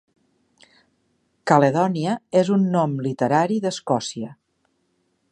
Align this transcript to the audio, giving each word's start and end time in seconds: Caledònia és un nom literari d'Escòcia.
Caledònia 1.51 2.15
és 2.41 2.49
un 2.55 2.65
nom 2.77 2.95
literari 3.09 3.59
d'Escòcia. 3.67 4.33